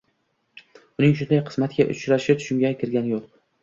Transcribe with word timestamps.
Uning 1.03 1.13
shunday 1.21 1.43
qismatga 1.51 1.89
uchrashi 1.97 2.39
tushimga 2.43 2.73
ham 2.75 2.85
kirgani 2.85 3.19
yo‘q. 3.19 3.35